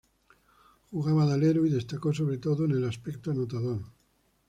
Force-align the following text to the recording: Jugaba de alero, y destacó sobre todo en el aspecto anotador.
Jugaba 0.89 1.27
de 1.27 1.33
alero, 1.33 1.63
y 1.63 1.69
destacó 1.69 2.11
sobre 2.11 2.39
todo 2.39 2.65
en 2.65 2.71
el 2.71 2.85
aspecto 2.85 3.29
anotador. 3.29 3.83